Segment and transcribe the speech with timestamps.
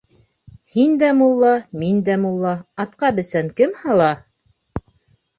[0.75, 1.51] Һин дә мулла,
[1.83, 2.53] мин дә мулла
[2.83, 4.09] -Атҡа бесән кем һала?